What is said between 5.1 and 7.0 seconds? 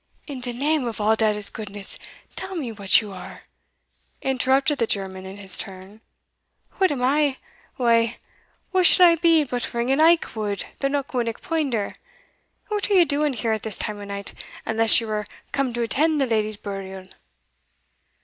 in his turn. "What